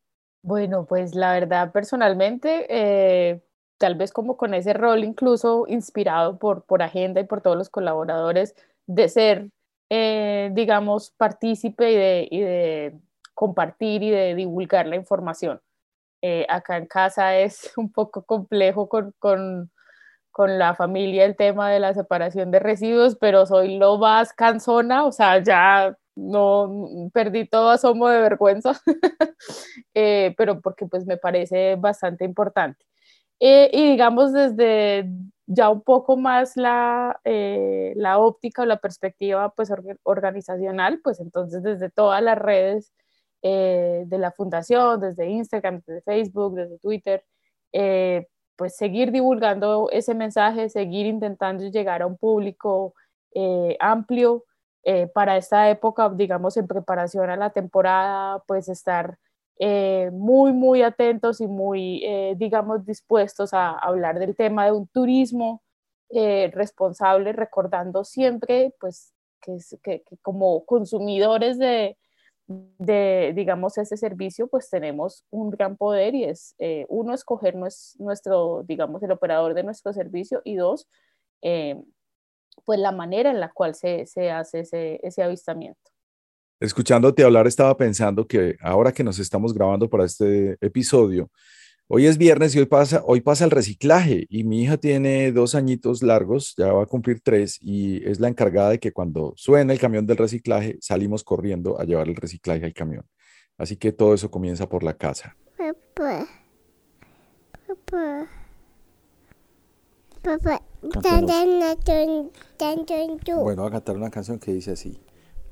[0.46, 3.42] Bueno, pues la verdad, personalmente, eh,
[3.78, 7.70] tal vez como con ese rol incluso inspirado por, por Agenda y por todos los
[7.70, 8.54] colaboradores,
[8.86, 9.48] de ser,
[9.88, 13.00] eh, digamos, partícipe y de, y de,
[13.32, 15.62] compartir y de divulgar la información.
[16.22, 19.70] Eh, acá en casa es un poco complejo con, con,
[20.32, 25.04] con la familia el tema de la separación de residuos, pero soy lo más cansona,
[25.06, 28.80] o sea, ya no perdí todo asomo de vergüenza,
[29.94, 32.84] eh, pero porque pues me parece bastante importante.
[33.40, 35.10] Eh, y digamos desde
[35.46, 39.70] ya un poco más la, eh, la óptica o la perspectiva pues
[40.04, 42.92] organizacional, pues entonces desde todas las redes
[43.42, 47.22] de la fundación, desde Instagram, desde Facebook, desde Twitter,
[48.56, 52.94] pues seguir divulgando ese mensaje, seguir intentando llegar a un público
[53.80, 54.44] amplio,
[54.86, 59.18] eh, para esta época, digamos, en preparación a la temporada, pues estar
[59.58, 64.86] eh, muy, muy atentos y muy, eh, digamos, dispuestos a hablar del tema de un
[64.88, 65.62] turismo
[66.52, 71.96] responsable, recordando siempre, pues, que, que, como consumidores de,
[72.46, 76.54] de, digamos, ese servicio, pues tenemos un gran poder y es,
[76.88, 80.86] uno, escoger nuestro, digamos, el operador de nuestro servicio y dos,
[82.64, 85.80] pues la manera en la cual se, se hace ese, ese avistamiento.
[86.60, 91.30] Escuchándote hablar, estaba pensando que ahora que nos estamos grabando para este episodio,
[91.88, 95.54] hoy es viernes y hoy pasa, hoy pasa el reciclaje y mi hija tiene dos
[95.54, 99.72] añitos largos, ya va a cumplir tres y es la encargada de que cuando suena
[99.72, 103.04] el camión del reciclaje salimos corriendo a llevar el reciclaje al camión.
[103.58, 105.36] Así que todo eso comienza por la casa.
[105.56, 106.26] Papá.
[107.66, 108.26] Papá.
[110.22, 110.62] Papá.
[113.42, 115.00] Bueno, voy a cantar una canción que dice así.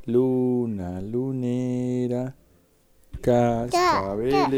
[0.05, 2.35] Luna, lunera,
[3.21, 4.49] cascabelera.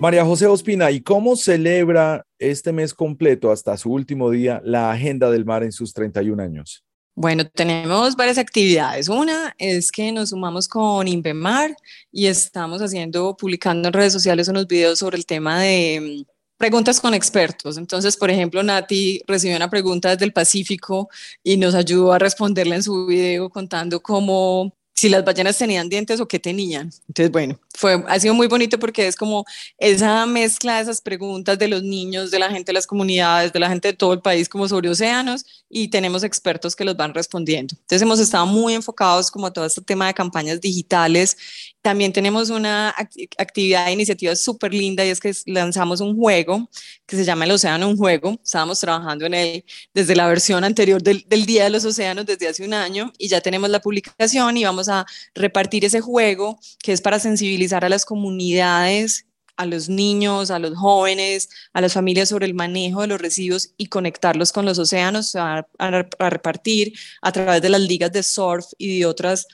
[0.00, 5.30] María José Ospina, ¿y cómo celebra este mes completo hasta su último día la Agenda
[5.30, 6.82] del Mar en sus 31 años?
[7.20, 9.10] Bueno, tenemos varias actividades.
[9.10, 11.76] Una es que nos sumamos con Invemar
[12.10, 16.98] y estamos haciendo, publicando en redes sociales unos videos sobre el tema de mm, preguntas
[16.98, 17.76] con expertos.
[17.76, 21.10] Entonces, por ejemplo, Nati recibió una pregunta desde el Pacífico
[21.42, 26.20] y nos ayudó a responderla en su video contando cómo si las ballenas tenían dientes
[26.20, 26.92] o qué tenían.
[27.08, 29.46] Entonces, bueno, fue, ha sido muy bonito porque es como
[29.78, 33.60] esa mezcla de esas preguntas de los niños, de la gente de las comunidades, de
[33.60, 37.14] la gente de todo el país como sobre océanos y tenemos expertos que los van
[37.14, 37.74] respondiendo.
[37.80, 41.34] Entonces hemos estado muy enfocados como a todo este tema de campañas digitales.
[41.82, 42.94] También tenemos una
[43.38, 46.68] actividad de iniciativa súper linda y es que lanzamos un juego
[47.06, 48.38] que se llama El Océano Un Juego.
[48.44, 49.64] Estábamos trabajando en él
[49.94, 53.40] desde la versión anterior del, Día de los Océanos desde hace un año y ya
[53.40, 58.04] tenemos la publicación y vamos a repartir ese juego que es para sensibilizar a las
[58.04, 59.24] comunidades
[59.56, 63.74] a los niños, a los jóvenes, a las familias sobre el manejo de los residuos
[63.76, 68.64] y conectarlos con los océanos, a, a, repartir a través de las ligas de surf
[68.78, 69.46] y de otras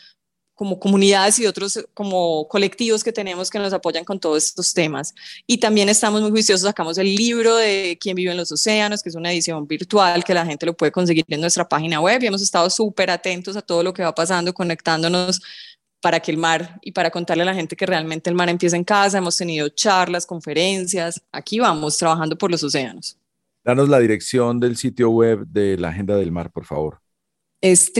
[0.56, 5.14] como comunidades y otros como colectivos que tenemos que nos apoyan con todos estos temas.
[5.46, 9.10] Y también estamos muy juiciosos, sacamos el libro de Quién vive en los océanos, que
[9.10, 12.26] es una edición virtual que la gente lo puede conseguir en nuestra página web y
[12.26, 15.40] hemos estado súper atentos a todo lo que va pasando, conectándonos
[16.00, 18.76] para que el mar y para contarle a la gente que realmente el mar empieza
[18.76, 19.18] en casa.
[19.18, 21.22] Hemos tenido charlas, conferencias.
[21.32, 23.18] Aquí vamos trabajando por los océanos.
[23.62, 27.00] Danos la dirección del sitio web de la Agenda del Mar, por favor.
[27.60, 27.92] Es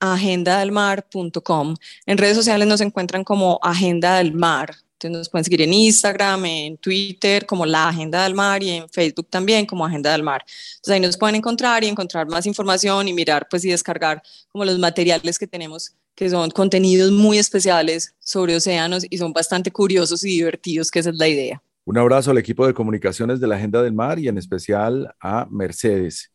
[0.00, 1.74] www.agendadelmar.com.
[2.06, 4.76] En redes sociales nos encuentran como Agenda del Mar.
[4.94, 8.88] Entonces nos pueden seguir en Instagram, en Twitter como La Agenda del Mar y en
[8.88, 10.44] Facebook también como Agenda del Mar.
[10.46, 14.64] Entonces ahí nos pueden encontrar y encontrar más información y mirar pues y descargar como
[14.64, 20.24] los materiales que tenemos que son contenidos muy especiales sobre océanos y son bastante curiosos
[20.24, 21.62] y divertidos, que esa es la idea.
[21.84, 25.46] Un abrazo al equipo de comunicaciones de la Agenda del Mar y en especial a
[25.48, 26.32] Mercedes,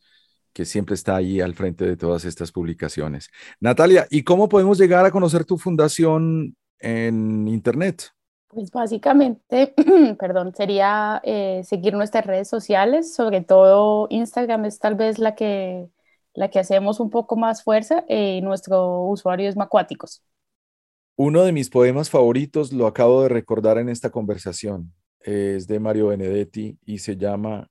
[0.54, 3.30] que siempre está ahí al frente de todas estas publicaciones.
[3.60, 8.12] Natalia, ¿y cómo podemos llegar a conocer tu fundación en Internet?
[8.48, 9.74] Pues básicamente,
[10.20, 15.90] perdón, sería eh, seguir nuestras redes sociales, sobre todo Instagram es tal vez la que
[16.34, 20.24] la que hacemos un poco más fuerza y nuestro usuario es Macuáticos.
[21.16, 24.94] Uno de mis poemas favoritos lo acabo de recordar en esta conversación.
[25.20, 27.70] Es de Mario Benedetti y se llama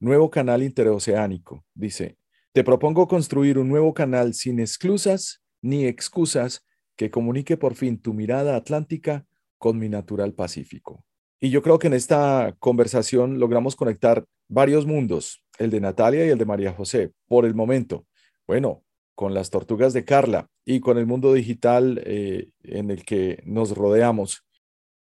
[0.00, 1.64] Nuevo Canal Interoceánico.
[1.74, 2.16] Dice,
[2.52, 6.64] te propongo construir un nuevo canal sin exclusas ni excusas
[6.96, 9.26] que comunique por fin tu mirada atlántica
[9.58, 11.04] con mi natural Pacífico.
[11.38, 16.30] Y yo creo que en esta conversación logramos conectar varios mundos, el de Natalia y
[16.30, 18.06] el de María José, por el momento.
[18.46, 18.82] Bueno,
[19.14, 23.76] con las tortugas de Carla y con el mundo digital eh, en el que nos
[23.76, 24.46] rodeamos.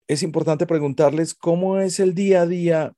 [0.09, 2.93] Es importante preguntarles cómo es el día a día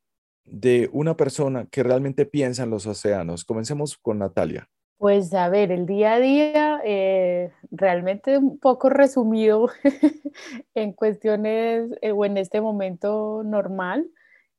[0.50, 3.44] de una persona que realmente piensa en los océanos.
[3.44, 4.68] Comencemos con Natalia.
[4.98, 9.70] Pues a ver, el día a día eh, realmente un poco resumido
[10.74, 14.10] en cuestiones eh, o en este momento normal.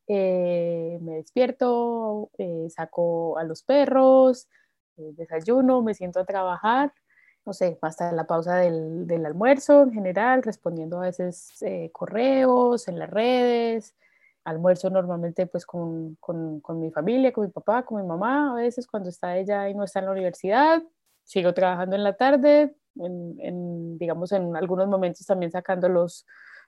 [0.08, 2.32] Eh, me despierto,
[2.70, 4.48] saco a los perros,
[4.96, 6.94] desayuno, me siento a trabajar,
[7.46, 11.54] no sé, hasta la pausa del, del almuerzo en general, respondiendo a veces
[11.92, 13.94] correos en las redes,
[14.44, 18.56] almuerzo normalmente pues con, con, con, mi familia, con mi papá, con mi mamá, a
[18.56, 20.84] veces cuando está ella y no está en la universidad,
[21.24, 26.26] sigo trabajando en la tarde, en, digamos en algunos momentos también sacando los,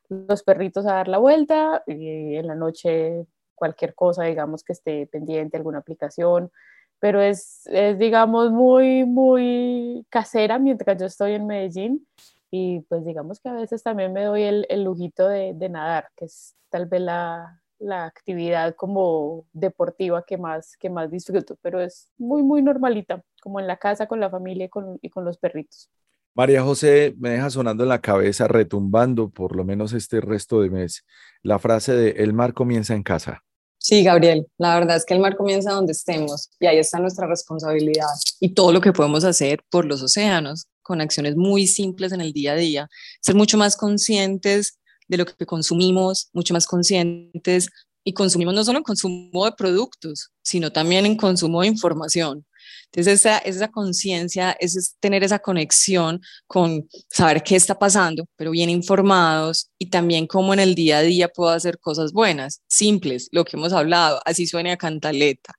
[0.09, 5.07] los perritos a dar la vuelta y en la noche cualquier cosa, digamos que esté
[5.07, 6.51] pendiente, alguna aplicación,
[6.99, 12.07] pero es, es digamos muy, muy casera mientras yo estoy en Medellín
[12.51, 16.09] y pues digamos que a veces también me doy el, el lujito de, de nadar,
[16.15, 21.81] que es tal vez la, la actividad como deportiva que más, que más disfruto, pero
[21.81, 25.25] es muy, muy normalita, como en la casa con la familia y con, y con
[25.25, 25.89] los perritos.
[26.33, 30.69] María José me deja sonando en la cabeza, retumbando por lo menos este resto de
[30.69, 31.05] mes,
[31.43, 33.43] la frase de el mar comienza en casa.
[33.77, 37.27] Sí, Gabriel, la verdad es que el mar comienza donde estemos y ahí está nuestra
[37.27, 38.05] responsabilidad
[38.39, 42.31] y todo lo que podemos hacer por los océanos con acciones muy simples en el
[42.31, 42.89] día a día,
[43.21, 44.79] ser mucho más conscientes
[45.11, 47.69] de lo que consumimos, mucho más conscientes
[48.03, 52.45] y consumimos no solo en consumo de productos, sino también en consumo de información.
[52.85, 58.69] Entonces, esa, esa conciencia es tener esa conexión con saber qué está pasando, pero bien
[58.69, 63.43] informados y también cómo en el día a día puedo hacer cosas buenas, simples, lo
[63.43, 65.53] que hemos hablado, así suene a cantaleta.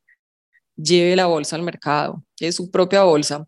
[0.76, 3.46] Lleve la bolsa al mercado, lleve su propia bolsa,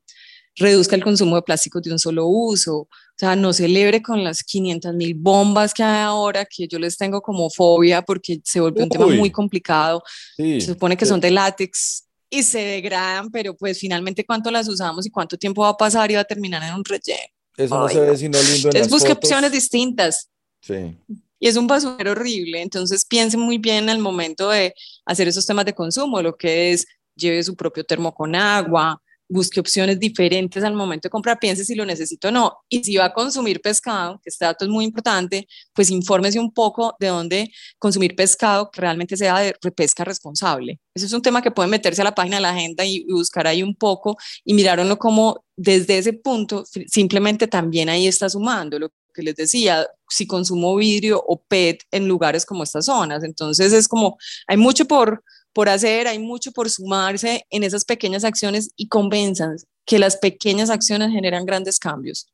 [0.57, 4.43] reduzca el consumo de plásticos de un solo uso, o sea, no celebre con las
[4.43, 8.83] 500 mil bombas que hay ahora, que yo les tengo como fobia porque se vuelve
[8.83, 10.03] un tema muy complicado.
[10.37, 15.07] se supone que son de látex y se degradan, pero pues finalmente cuánto las usamos
[15.07, 17.29] y cuánto tiempo va a pasar y va a terminar en un relleno.
[17.57, 20.29] Eso no se ve sino lindo en Es busque opciones distintas.
[20.61, 20.97] Sí.
[21.39, 24.75] Y es un basurero horrible, entonces piense muy bien al momento de
[25.05, 26.85] hacer esos temas de consumo, lo que es
[27.15, 31.75] lleve su propio termo con agua, busque opciones diferentes al momento de comprar, piense si
[31.75, 32.59] lo necesito o no.
[32.69, 36.53] Y si va a consumir pescado, que este dato es muy importante, pues infórmese un
[36.53, 40.81] poco de dónde consumir pescado que realmente sea de pesca responsable.
[40.95, 43.47] Ese es un tema que pueden meterse a la página de la agenda y, buscar
[43.47, 48.91] ahí un poco y mirarlo como desde ese punto, simplemente también ahí está sumando lo
[49.15, 53.23] que les decía, si consumo vidrio o PET en lugares como estas zonas.
[53.23, 55.23] Entonces es como, hay mucho por,
[55.55, 60.69] por hacer, hay mucho por sumarse en esas pequeñas acciones y convenzan que las pequeñas
[60.69, 62.27] acciones generan grandes cambios.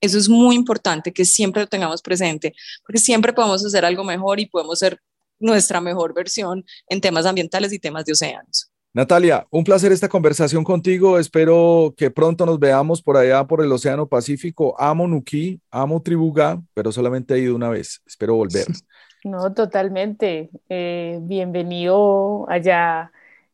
[0.00, 2.54] Eso es muy importante que siempre lo tengamos presente,
[2.86, 4.98] porque siempre podemos hacer algo mejor y podemos ser
[5.38, 8.70] nuestra mejor versión en temas ambientales y temas de océanos.
[8.92, 11.18] Natalia, un placer esta conversación contigo.
[11.18, 14.74] Espero que pronto nos veamos por allá por el Océano Pacífico.
[14.80, 18.00] Amo Nuki, amo Tribuga, pero solamente he ido una vez.
[18.06, 18.66] Espero volver.
[19.24, 20.50] No, totalmente.
[20.70, 23.12] Eh, bienvenido allá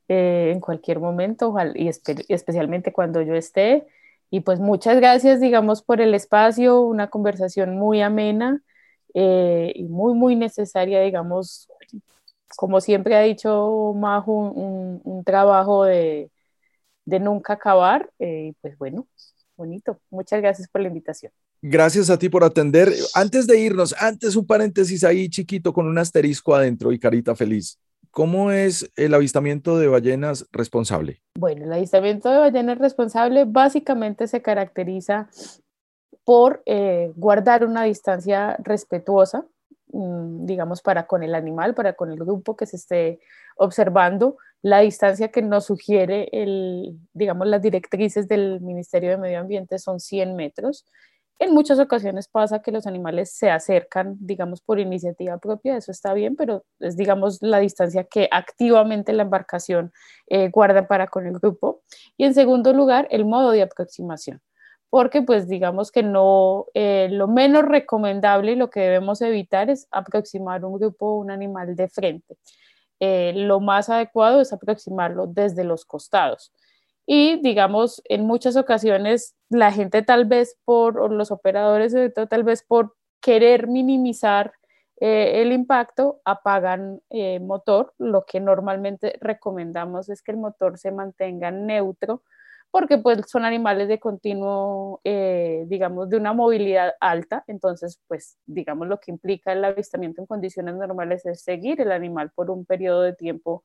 [0.09, 3.87] eh, en cualquier momento y especialmente cuando yo esté.
[4.31, 8.63] Y pues muchas gracias, digamos, por el espacio, una conversación muy amena
[9.15, 11.69] eh, y muy, muy necesaria, digamos,
[12.57, 16.31] como siempre ha dicho Majo, un, trabajo de,
[17.07, 18.11] nunca acabar.
[18.19, 19.07] Y pues bueno,
[19.57, 20.01] bonito.
[20.11, 21.33] Muchas gracias por la invitación.
[21.63, 22.93] Gracias a ti por atender.
[23.15, 27.79] Antes de irnos, antes un paréntesis ahí chiquito con un asterisco adentro y carita feliz.
[28.11, 31.21] ¿Cómo es el avistamiento de ballenas responsable?
[31.39, 35.29] Bueno, el avistamiento de ballenas responsable básicamente se caracteriza
[36.25, 39.45] por eh, guardar una distancia respetuosa,
[39.93, 43.21] mm, digamos, para con el animal, para con el grupo que se esté
[43.57, 49.79] observando, la distancia que nos sugiere, el, digamos, las directrices del Ministerio de Medio Ambiente
[49.79, 50.85] son 100 metros.
[51.39, 56.15] En muchas ocasiones pasa que los animales se acercan, digamos, por iniciativa propia, eso está
[56.15, 59.93] bien, pero es, digamos, la distancia que activamente la embarcación
[60.27, 61.83] eh, guarda para con el grupo.
[62.17, 64.41] Y en segundo lugar, el modo de aproximación,
[64.91, 69.87] porque pues digamos que no, eh, lo menos recomendable y lo que debemos evitar es
[69.93, 72.37] aproximar un grupo o un animal de frente.
[73.01, 76.53] Eh, lo más adecuado es aproximarlo desde los costados
[77.07, 81.95] y digamos, en muchas ocasiones la gente tal vez por, o los operadores
[82.29, 84.53] tal vez por querer minimizar
[85.01, 87.95] eh, el impacto, apagan eh, motor.
[87.99, 92.23] Lo que normalmente recomendamos es que el motor se mantenga neutro
[92.77, 98.87] porque pues son animales de continuo, eh, digamos, de una movilidad alta, entonces pues digamos
[98.87, 103.01] lo que implica el avistamiento en condiciones normales es seguir el animal por un periodo
[103.01, 103.65] de tiempo,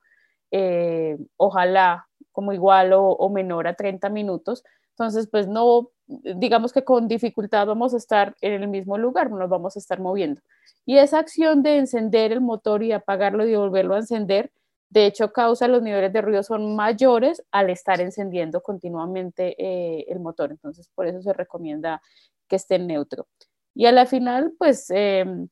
[1.36, 4.64] ojalá como igual o, menor a 30 minutos.
[4.92, 9.50] Entonces, pues no, digamos que con dificultad vamos a estar en el mismo lugar, nos
[9.50, 10.42] vamos a estar moviendo.
[10.86, 14.54] Y esa acción de encender el motor y apagarlo y volverlo a encender,
[14.92, 20.20] de hecho, causa los niveles de ruido son mayores al estar encendiendo continuamente eh, el
[20.20, 20.52] motor.
[20.52, 22.02] Entonces, por eso se recomienda
[22.50, 23.28] que esté neutro.
[23.74, 25.48] Y a la final, pues, em,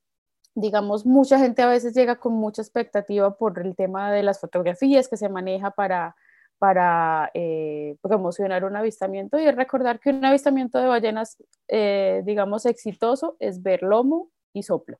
[0.55, 5.07] digamos, mucha gente a veces llega con mucha expectativa por el tema de las fotografías
[5.07, 6.15] que se maneja para
[6.59, 11.37] para eh, promocionar un avistamiento y recordar que un avistamiento de ballenas,
[11.69, 14.99] eh, digamos, exitoso es ver lomo y soplo.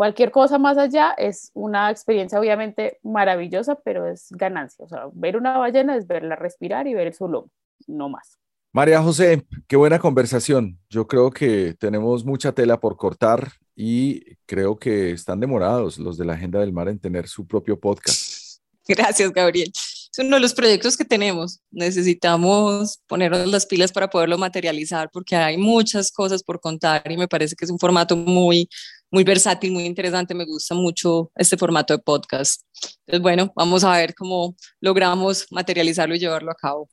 [0.00, 4.82] Cualquier cosa más allá es una experiencia obviamente maravillosa, pero es ganancia.
[4.86, 7.50] O sea, ver una ballena es verla respirar y ver su lomo,
[7.86, 8.38] no más.
[8.72, 10.78] María José, qué buena conversación.
[10.88, 16.24] Yo creo que tenemos mucha tela por cortar y creo que están demorados los de
[16.24, 18.62] la Agenda del Mar en tener su propio podcast.
[18.88, 19.70] Gracias, Gabriel
[20.12, 21.60] es uno de los proyectos que tenemos.
[21.70, 27.28] Necesitamos ponernos las pilas para poderlo materializar porque hay muchas cosas por contar y me
[27.28, 28.68] parece que es un formato muy,
[29.10, 30.34] muy versátil, muy interesante.
[30.34, 32.62] Me gusta mucho este formato de podcast.
[33.06, 36.88] Entonces, bueno, vamos a ver cómo logramos materializarlo y llevarlo a cabo.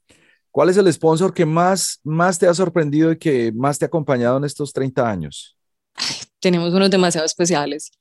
[0.52, 3.88] ¿Cuál es el sponsor que más, más te ha sorprendido y que más te ha
[3.88, 5.58] acompañado en estos 30 años?
[6.40, 7.92] tenemos unos demasiado especiales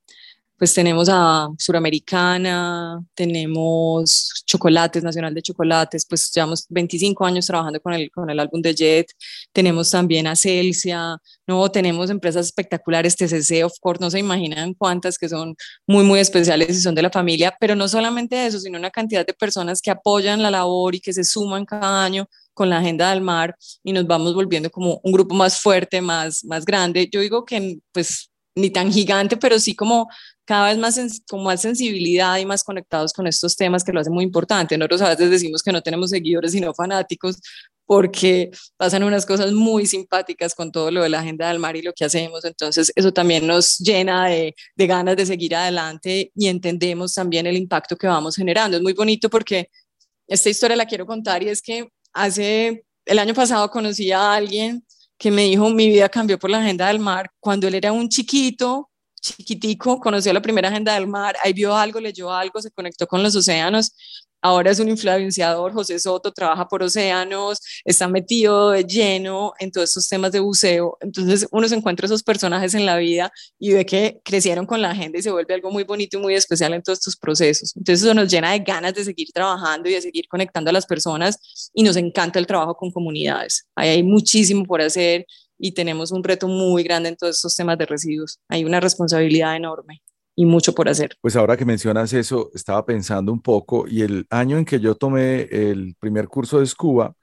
[0.58, 7.92] pues tenemos a Suramericana, tenemos Chocolates, Nacional de Chocolates, pues llevamos 25 años trabajando con
[7.92, 9.12] el, con el álbum de Jet,
[9.52, 15.18] tenemos también a Celsia, no, tenemos empresas espectaculares, TCC, of course, no se imaginan cuántas
[15.18, 15.54] que son
[15.86, 19.26] muy, muy especiales y son de la familia, pero no solamente eso, sino una cantidad
[19.26, 23.10] de personas que apoyan la labor y que se suman cada año con la agenda
[23.10, 23.54] del mar
[23.84, 27.06] y nos vamos volviendo como un grupo más fuerte, más, más grande.
[27.12, 30.08] Yo digo que pues ni tan gigante, pero sí como
[30.46, 34.10] cada vez más con más sensibilidad y más conectados con estos temas que lo hace
[34.10, 34.78] muy importante.
[34.78, 37.36] Nosotros a veces decimos que no tenemos seguidores sino fanáticos
[37.84, 41.82] porque pasan unas cosas muy simpáticas con todo lo de la agenda del mar y
[41.82, 42.44] lo que hacemos.
[42.44, 47.56] Entonces eso también nos llena de, de ganas de seguir adelante y entendemos también el
[47.56, 48.76] impacto que vamos generando.
[48.76, 49.68] Es muy bonito porque
[50.28, 54.84] esta historia la quiero contar y es que hace el año pasado conocí a alguien
[55.18, 58.08] que me dijo mi vida cambió por la agenda del mar cuando él era un
[58.08, 58.90] chiquito
[59.34, 63.22] chiquitico, conoció la primera agenda del mar, ahí vio algo, leyó algo, se conectó con
[63.22, 63.92] los océanos,
[64.42, 69.90] ahora es un influenciador, José Soto trabaja por océanos, está metido de lleno en todos
[69.90, 73.84] estos temas de buceo, entonces uno se encuentra esos personajes en la vida y ve
[73.84, 76.82] que crecieron con la agenda y se vuelve algo muy bonito y muy especial en
[76.82, 77.74] todos estos procesos.
[77.76, 80.86] Entonces eso nos llena de ganas de seguir trabajando y de seguir conectando a las
[80.86, 83.66] personas y nos encanta el trabajo con comunidades.
[83.74, 85.26] Ahí hay muchísimo por hacer
[85.58, 88.38] y tenemos un reto muy grande en todos estos temas de residuos.
[88.48, 90.02] Hay una responsabilidad enorme
[90.34, 91.16] y mucho por hacer.
[91.20, 94.94] Pues ahora que mencionas eso, estaba pensando un poco y el año en que yo
[94.94, 97.14] tomé el primer curso de Scuba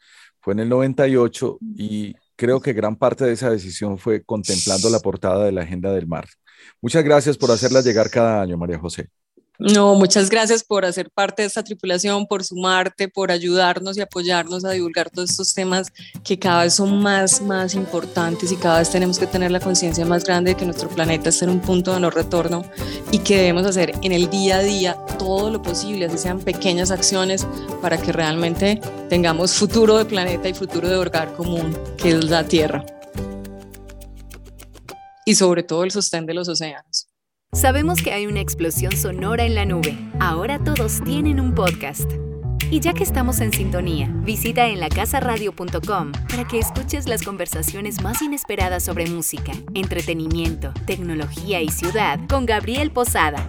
[0.41, 4.99] fue en el 98 y creo que gran parte de esa decisión fue contemplando la
[4.99, 6.27] portada de la Agenda del Mar.
[6.81, 9.09] Muchas gracias por hacerla llegar cada año, María José.
[9.59, 14.65] No, muchas gracias por hacer parte de esta tripulación, por sumarte, por ayudarnos y apoyarnos
[14.65, 15.93] a divulgar todos estos temas
[16.23, 20.05] que cada vez son más, más importantes y cada vez tenemos que tener la conciencia
[20.05, 22.63] más grande de que nuestro planeta está en un punto de no retorno
[23.11, 26.89] y que debemos hacer en el día a día todo lo posible, así sean pequeñas
[26.89, 27.45] acciones
[27.81, 32.43] para que realmente tengamos futuro de planeta y futuro de hogar común, que es la
[32.43, 32.83] Tierra.
[35.25, 36.92] Y sobre todo el sostén de los océanos.
[37.53, 39.95] Sabemos que hay una explosión sonora en la nube.
[40.19, 42.09] Ahora todos tienen un podcast.
[42.71, 48.23] Y ya que estamos en sintonía, visita en lacasaradio.com para que escuches las conversaciones más
[48.23, 53.47] inesperadas sobre música, entretenimiento, tecnología y ciudad con Gabriel Posada,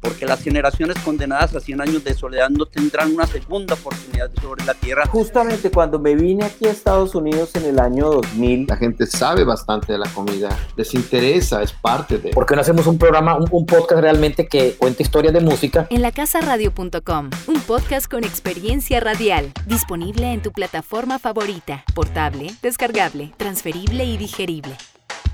[0.00, 4.64] porque las generaciones condenadas a 100 años de soledad no tendrán una segunda oportunidad sobre
[4.64, 5.06] la tierra.
[5.06, 9.44] Justamente cuando me vine aquí a Estados Unidos en el año 2000, la gente sabe
[9.44, 12.30] bastante de la comida, les interesa, es parte de...
[12.30, 15.86] ¿Por qué no hacemos un programa, un, un podcast realmente que cuente historias de música?
[15.90, 24.04] En lacasaradio.com, un podcast con experiencia radial, disponible en tu plataforma favorita, portable, descargable, transferible
[24.04, 24.76] y digerible.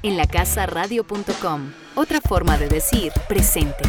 [0.03, 3.85] En lacasaradio.com, otra forma de decir presente.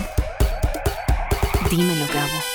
[1.76, 2.53] Dímelo, Gabo.